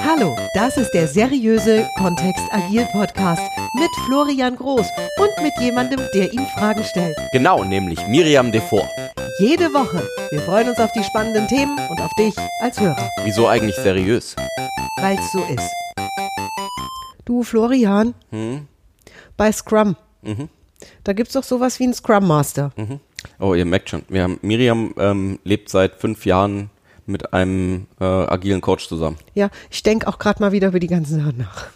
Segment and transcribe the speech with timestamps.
[0.00, 3.42] Hallo, das ist der seriöse Kontext Agil Podcast
[3.74, 4.86] mit Florian Groß
[5.18, 7.16] und mit jemandem, der ihm Fragen stellt.
[7.32, 8.88] Genau, nämlich Miriam Devor.
[9.38, 10.02] Jede Woche.
[10.30, 14.34] Wir freuen uns auf die spannenden Themen und auf dich als Hörer, Wieso eigentlich seriös?
[15.00, 15.70] weil es so ist.
[17.24, 18.66] Du, Florian, Hm?
[19.36, 20.48] bei Scrum, Mhm.
[21.04, 22.72] da gibt es doch sowas wie einen Scrum Master.
[23.38, 26.70] Oh, ihr merkt schon, wir haben, Miriam ähm, lebt seit fünf Jahren
[27.10, 29.18] mit einem äh, agilen Coach zusammen.
[29.34, 31.66] Ja, ich denke auch gerade mal wieder über die ganzen Sachen nach.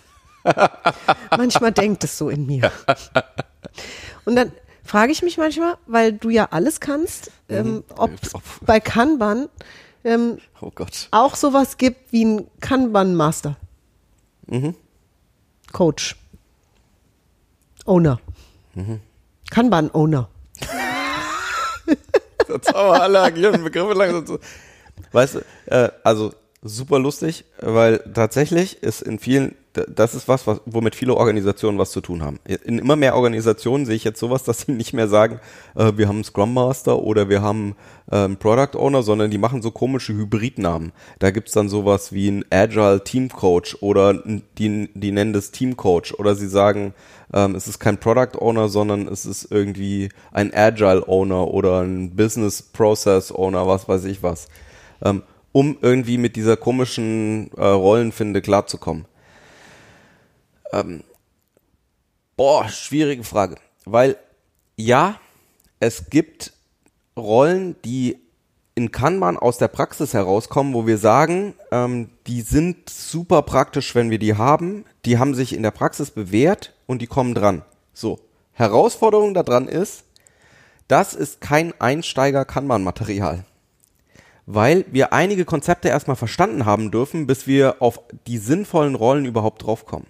[1.36, 2.70] manchmal denkt es so in mir.
[4.24, 4.52] Und dann
[4.84, 8.32] frage ich mich manchmal, weil du ja alles kannst, ähm, ob es
[8.62, 9.48] bei Kanban
[10.05, 11.08] ähm, Oh Gott.
[11.10, 13.56] auch sowas gibt wie ein Kanban-Master.
[15.72, 16.16] Coach.
[17.86, 18.20] Owner.
[19.50, 20.28] Kanban-Owner.
[22.48, 24.38] Jetzt haben wir alle agilen Begriffe langsam zu.
[25.12, 26.32] Weißt du, äh, also
[26.64, 31.91] super lustig, weil tatsächlich ist in vielen, das ist was, was, womit viele Organisationen was
[31.91, 32.41] zu tun haben.
[32.46, 35.41] In immer mehr Organisationen sehe ich jetzt sowas, dass sie nicht mehr sagen,
[35.74, 37.77] äh, wir haben einen Scrum Master oder wir haben
[38.10, 40.92] äh, einen Product Owner, sondern die machen so komische Hybridnamen.
[41.19, 45.76] Da gibt's dann sowas wie ein Agile Team Coach oder die, die nennen das Team
[45.76, 46.94] Coach oder sie sagen,
[47.34, 52.16] ähm, es ist kein Product Owner, sondern es ist irgendwie ein Agile Owner oder ein
[52.16, 54.48] Business Process Owner, was weiß ich was,
[55.05, 59.05] ähm, um irgendwie mit dieser komischen äh, Rollenfinde klarzukommen.
[60.72, 61.05] Ähm,
[62.36, 64.16] boah, schwierige Frage, weil
[64.77, 65.20] ja,
[65.78, 66.52] es gibt
[67.16, 68.19] Rollen, die
[68.75, 74.10] in Kanban aus der Praxis herauskommen, wo wir sagen, ähm, die sind super praktisch, wenn
[74.10, 74.84] wir die haben.
[75.05, 77.62] Die haben sich in der Praxis bewährt und die kommen dran.
[77.92, 78.19] So.
[78.52, 80.05] Herausforderung daran ist,
[80.88, 83.44] das ist kein Einsteiger-Kanban-Material.
[84.47, 89.62] Weil wir einige Konzepte erstmal verstanden haben dürfen, bis wir auf die sinnvollen Rollen überhaupt
[89.62, 90.06] draufkommen.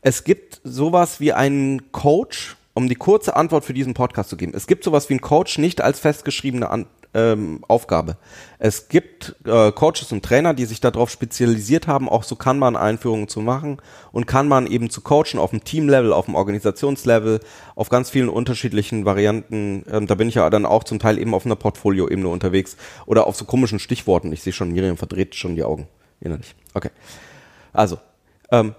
[0.00, 4.52] Es gibt sowas wie einen Coach, um die kurze Antwort für diesen Podcast zu geben.
[4.54, 8.18] Es gibt sowas wie einen Coach nicht als festgeschriebene An ähm, Aufgabe.
[8.58, 13.40] Es gibt äh, Coaches und Trainer, die sich darauf spezialisiert haben, auch so Kanban-Einführungen zu
[13.40, 13.78] machen
[14.12, 17.40] und Kanban eben zu coachen auf dem Team-Level, auf dem Organisationslevel,
[17.74, 19.84] auf ganz vielen unterschiedlichen Varianten.
[19.90, 22.76] Ähm, da bin ich ja dann auch zum Teil eben auf einer Portfolio-Ebene unterwegs
[23.06, 24.30] oder auf so komischen Stichworten.
[24.32, 25.88] Ich sehe schon, Miriam verdreht schon die Augen
[26.20, 26.54] innerlich.
[26.74, 26.90] Okay.
[27.72, 27.98] Also,
[28.50, 28.74] ähm,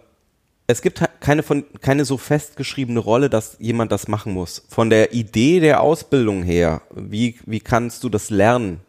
[0.68, 4.66] es gibt keine von keine so festgeschriebene Rolle, dass jemand das machen muss.
[4.68, 8.82] Von der Idee der Ausbildung her, wie wie kannst du das lernen?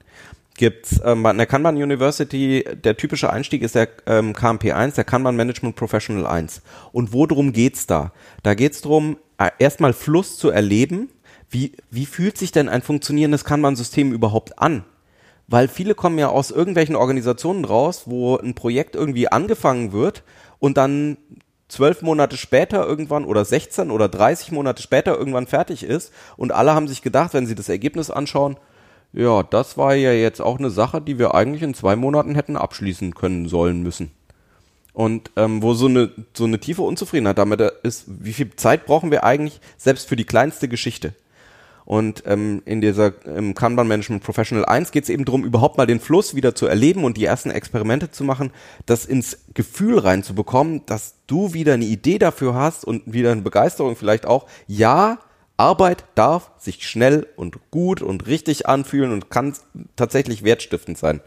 [0.57, 5.05] Gibt's ähm, an der Kanban University der typische Einstieg ist der ähm, KMP 1, der
[5.05, 6.63] Kanban Management Professional 1.
[6.91, 8.13] Und worum geht's da?
[8.43, 11.11] Da geht's drum äh, erstmal Fluss zu erleben.
[11.49, 14.85] Wie wie fühlt sich denn ein funktionierendes Kanban System überhaupt an?
[15.47, 20.25] Weil viele kommen ja aus irgendwelchen Organisationen raus, wo ein Projekt irgendwie angefangen wird
[20.59, 21.19] und dann
[21.69, 26.75] zwölf Monate später irgendwann oder 16 oder 30 Monate später irgendwann fertig ist und alle
[26.75, 28.57] haben sich gedacht, wenn sie das Ergebnis anschauen,
[29.13, 32.57] ja, das war ja jetzt auch eine Sache, die wir eigentlich in zwei Monaten hätten
[32.57, 34.11] abschließen können sollen müssen.
[34.93, 39.11] Und ähm, wo so eine, so eine tiefe Unzufriedenheit damit ist, wie viel Zeit brauchen
[39.11, 41.15] wir eigentlich selbst für die kleinste Geschichte?
[41.89, 45.87] Und ähm, in dieser im Kanban Management Professional 1 geht es eben darum, überhaupt mal
[45.87, 48.51] den Fluss wieder zu erleben und die ersten Experimente zu machen,
[48.85, 53.97] das ins Gefühl reinzubekommen, dass du wieder eine Idee dafür hast und wieder eine Begeisterung
[53.97, 54.47] vielleicht auch.
[54.67, 55.21] Ja,
[55.57, 59.55] Arbeit darf sich schnell und gut und richtig anfühlen und kann
[59.97, 61.23] tatsächlich wertstiftend sein.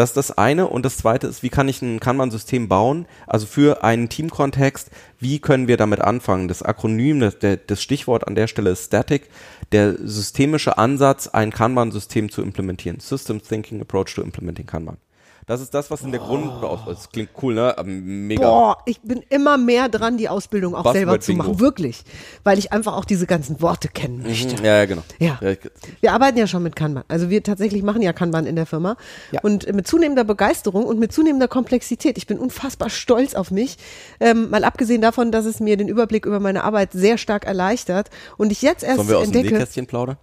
[0.00, 0.66] Das ist das eine.
[0.66, 3.04] Und das zweite ist, wie kann ich ein Kanban-System bauen?
[3.26, 6.48] Also für einen Teamkontext, wie können wir damit anfangen?
[6.48, 9.28] Das Akronym, das, das Stichwort an der Stelle ist Static.
[9.72, 12.98] Der systemische Ansatz, ein Kanban-System zu implementieren.
[12.98, 14.96] System Thinking Approach to Implementing Kanban.
[15.46, 16.50] Das ist das, was in der Grund,
[16.86, 17.76] das klingt cool, ne?
[17.76, 18.46] Aber mega.
[18.46, 21.44] Boah, ich bin immer mehr dran, die Ausbildung auch Buzzword selber zu Bingo.
[21.44, 21.60] machen.
[21.60, 22.04] Wirklich.
[22.44, 24.62] Weil ich einfach auch diese ganzen Worte kennen möchte.
[24.62, 25.02] Ja, ja, genau.
[25.18, 25.40] Ja.
[26.00, 27.04] Wir arbeiten ja schon mit Kanban.
[27.08, 28.96] Also wir tatsächlich machen ja Kanban in der Firma.
[29.32, 29.40] Ja.
[29.42, 32.16] Und mit zunehmender Begeisterung und mit zunehmender Komplexität.
[32.16, 33.76] Ich bin unfassbar stolz auf mich.
[34.20, 38.10] Ähm, mal abgesehen davon, dass es mir den Überblick über meine Arbeit sehr stark erleichtert.
[38.36, 39.54] Und ich jetzt erst Sollen wir aus dem entdecke.
[39.54, 40.16] Nähkästchen plaudern?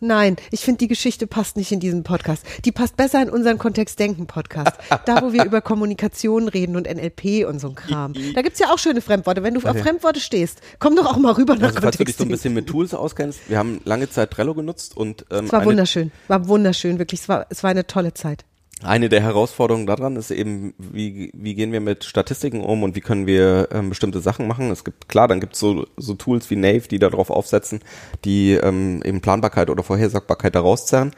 [0.00, 2.44] Nein, ich finde, die Geschichte passt nicht in diesen Podcast.
[2.64, 4.72] Die passt besser in unseren Kontext-Denken-Podcast.
[5.06, 8.12] da, wo wir über Kommunikation reden und NLP und so ein Kram.
[8.34, 9.42] Da gibt's ja auch schöne Fremdworte.
[9.42, 12.16] Wenn du auf Fremdworte stehst, komm doch auch mal rüber nach Also, falls du dich
[12.16, 12.42] so ein Kontext.
[12.42, 16.12] bisschen mit Tools auskennst, wir haben lange Zeit Trello genutzt und ähm, Es war wunderschön.
[16.28, 17.20] War wunderschön, wirklich.
[17.20, 18.44] Es war, es war eine tolle Zeit.
[18.82, 23.00] Eine der Herausforderungen daran ist eben, wie, wie gehen wir mit Statistiken um und wie
[23.00, 24.70] können wir ähm, bestimmte Sachen machen.
[24.70, 27.80] Es gibt, klar, dann gibt es so, so Tools wie Nave, die darauf aufsetzen,
[28.26, 31.12] die ähm, eben Planbarkeit oder Vorhersagbarkeit daraus zerren.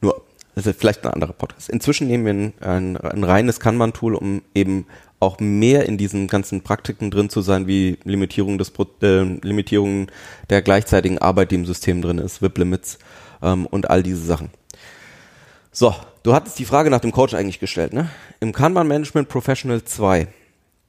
[0.00, 0.22] Nur
[0.54, 1.68] das ist vielleicht ein anderer Podcast.
[1.68, 4.86] Inzwischen nehmen wir ein, ein, ein reines Kanban-Tool, um eben
[5.20, 8.72] auch mehr in diesen ganzen Praktiken drin zu sein, wie Limitierung des
[9.02, 10.08] äh, Limitierung
[10.50, 12.98] der gleichzeitigen Arbeit, die im System drin ist, WIP-Limits
[13.42, 14.50] ähm, und all diese Sachen.
[15.70, 18.08] So, du hattest die Frage nach dem Coach eigentlich gestellt, ne?
[18.40, 20.28] Im Kanban Management Professional 2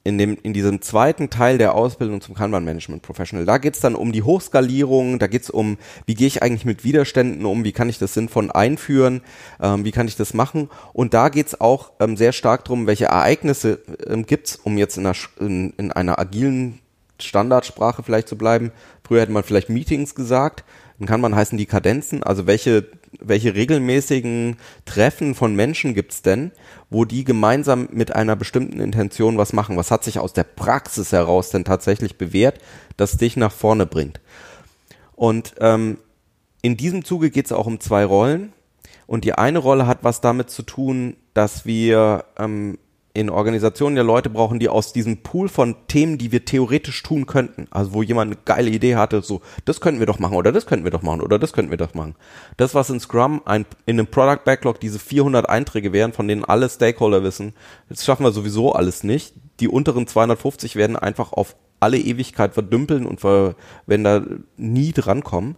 [0.04, 3.46] in, dem, in diesem zweiten Teil der Ausbildung zum Kanban Management Professional.
[3.46, 7.46] Da geht's dann um die Hochskalierung, da geht's um, wie gehe ich eigentlich mit Widerständen
[7.46, 9.22] um, wie kann ich das sinnvoll einführen,
[9.60, 10.68] ähm, wie kann ich das machen.
[10.92, 15.06] Und da geht's auch ähm, sehr stark drum, welche Ereignisse ähm, gibt's, um jetzt in
[15.06, 16.80] einer, in, in einer agilen
[17.18, 18.72] Standardsprache vielleicht zu bleiben.
[19.06, 20.64] Früher hätte man vielleicht Meetings gesagt,
[21.04, 22.86] dann kann man heißen die Kadenzen, also welche,
[23.20, 24.56] welche regelmäßigen
[24.86, 26.50] Treffen von Menschen gibt's denn,
[26.88, 29.76] wo die gemeinsam mit einer bestimmten Intention was machen?
[29.76, 32.58] Was hat sich aus der Praxis heraus denn tatsächlich bewährt,
[32.96, 34.22] das dich nach vorne bringt?
[35.14, 35.98] Und ähm,
[36.62, 38.54] in diesem Zuge geht's auch um zwei Rollen.
[39.06, 42.78] Und die eine Rolle hat was damit zu tun, dass wir ähm,
[43.16, 47.26] in Organisationen ja Leute brauchen, die aus diesem Pool von Themen, die wir theoretisch tun
[47.26, 50.50] könnten, also wo jemand eine geile Idee hatte, so, das könnten wir doch machen oder
[50.50, 52.16] das könnten wir doch machen oder das könnten wir doch machen.
[52.56, 56.44] Das, was in Scrum ein, in einem Product Backlog diese 400 Einträge wären, von denen
[56.44, 57.54] alle Stakeholder wissen,
[57.88, 59.32] das schaffen wir sowieso alles nicht.
[59.60, 63.54] Die unteren 250 werden einfach auf alle Ewigkeit verdümpeln und ver,
[63.86, 64.24] wenn da
[64.56, 65.56] nie drankommen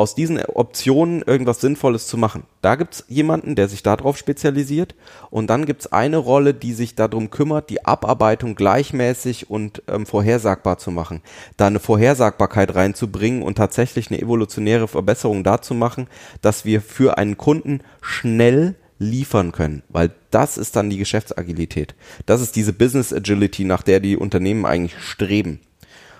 [0.00, 2.44] aus diesen Optionen irgendwas Sinnvolles zu machen.
[2.62, 4.94] Da gibt's jemanden, der sich darauf spezialisiert
[5.30, 10.78] und dann gibt's eine Rolle, die sich darum kümmert, die Abarbeitung gleichmäßig und ähm, vorhersagbar
[10.78, 11.20] zu machen.
[11.56, 16.08] Da eine Vorhersagbarkeit reinzubringen und tatsächlich eine evolutionäre Verbesserung dazu machen,
[16.40, 21.94] dass wir für einen Kunden schnell liefern können, weil das ist dann die Geschäftsagilität.
[22.26, 25.60] Das ist diese Business Agility, nach der die Unternehmen eigentlich streben.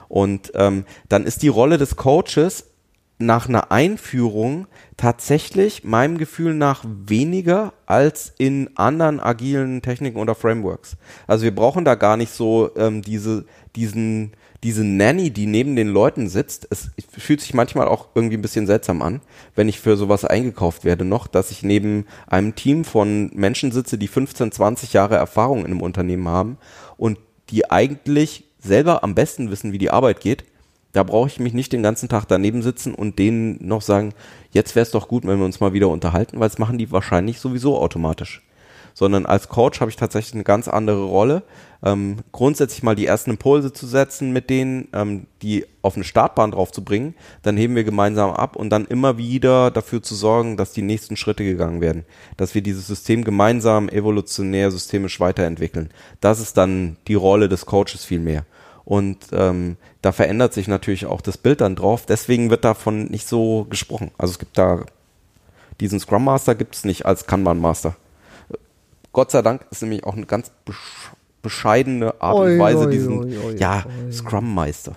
[0.09, 2.69] Und ähm, dann ist die Rolle des Coaches
[3.20, 10.96] nach einer Einführung tatsächlich meinem Gefühl nach weniger als in anderen agilen Techniken oder Frameworks.
[11.26, 13.44] Also wir brauchen da gar nicht so ähm, diese,
[13.76, 14.32] diesen,
[14.62, 16.67] diese Nanny, die neben den Leuten sitzt.
[16.70, 19.20] Es fühlt sich manchmal auch irgendwie ein bisschen seltsam an,
[19.55, 23.99] wenn ich für sowas eingekauft werde noch, dass ich neben einem Team von Menschen sitze,
[23.99, 26.56] die 15, 20 Jahre Erfahrung in einem Unternehmen haben
[26.96, 27.19] und
[27.50, 30.44] die eigentlich selber am besten wissen, wie die Arbeit geht
[30.92, 34.12] da brauche ich mich nicht den ganzen Tag daneben sitzen und denen noch sagen,
[34.50, 36.90] jetzt wäre es doch gut, wenn wir uns mal wieder unterhalten, weil das machen die
[36.90, 38.42] wahrscheinlich sowieso automatisch.
[38.92, 41.44] Sondern als Coach habe ich tatsächlich eine ganz andere Rolle.
[41.82, 46.50] Ähm, grundsätzlich mal die ersten Impulse zu setzen mit denen, ähm, die auf eine Startbahn
[46.50, 50.56] drauf zu bringen, dann heben wir gemeinsam ab und dann immer wieder dafür zu sorgen,
[50.56, 52.04] dass die nächsten Schritte gegangen werden,
[52.37, 55.90] dass wir dieses System gemeinsam evolutionär systemisch weiterentwickeln.
[56.20, 58.44] Das ist dann die Rolle des Coaches viel mehr.
[58.85, 62.06] Und ähm, da verändert sich natürlich auch das Bild dann drauf.
[62.06, 64.11] Deswegen wird davon nicht so gesprochen.
[64.19, 64.85] Also es gibt da
[65.81, 67.97] diesen Scrum Master gibt es nicht als Kanban Master.
[69.12, 70.53] Gott sei Dank ist nämlich auch eine ganz
[71.43, 74.97] bescheidene Art und Weise oi, diesen oi, oi, ja Scrum Meister.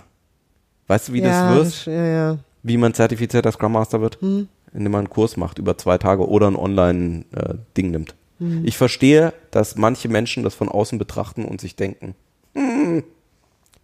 [0.86, 1.96] Weißt du, wie ja, das wird?
[1.96, 2.38] Ja, ja.
[2.62, 4.20] Wie man zertifizierter Scrum Master wird?
[4.20, 4.48] Hm.
[4.72, 8.14] Indem man einen Kurs macht über zwei Tage oder ein Online-Ding äh, nimmt.
[8.38, 8.64] Hm.
[8.64, 12.14] Ich verstehe, dass manche Menschen das von außen betrachten und sich denken,
[12.54, 13.04] hm,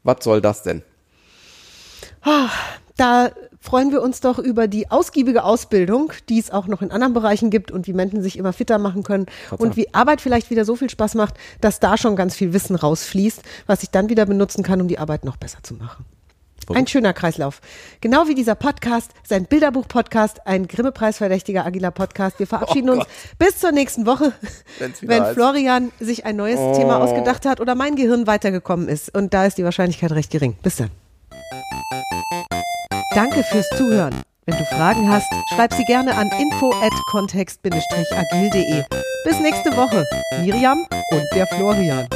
[0.02, 0.82] was soll das denn?
[2.96, 3.30] Da
[3.60, 7.50] freuen wir uns doch über die ausgiebige Ausbildung, die es auch noch in anderen Bereichen
[7.50, 9.26] gibt und wie Menschen sich immer fitter machen können
[9.56, 12.76] und wie Arbeit vielleicht wieder so viel Spaß macht, dass da schon ganz viel Wissen
[12.76, 16.04] rausfließt, was ich dann wieder benutzen kann, um die Arbeit noch besser zu machen.
[16.74, 17.60] Ein schöner Kreislauf.
[18.00, 22.38] Genau wie dieser Podcast, sein Bilderbuch-Podcast, ein Grimme-Preisverdächtiger agiler Podcast.
[22.38, 23.04] Wir verabschieden oh uns
[23.38, 24.32] bis zur nächsten Woche,
[25.00, 25.34] wenn heißt.
[25.34, 26.74] Florian sich ein neues oh.
[26.74, 29.14] Thema ausgedacht hat oder mein Gehirn weitergekommen ist.
[29.14, 30.56] Und da ist die Wahrscheinlichkeit recht gering.
[30.62, 30.90] Bis dann.
[33.14, 34.14] Danke fürs Zuhören.
[34.46, 38.84] Wenn du Fragen hast, schreib sie gerne an info at kontext-agil.de.
[39.24, 40.04] Bis nächste Woche.
[40.42, 40.78] Miriam
[41.12, 42.08] und der Florian.